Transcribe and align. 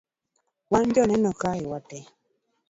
wan 0.71 0.85
joneno 0.95 1.31
kae 1.41 1.61
wate 1.71 1.99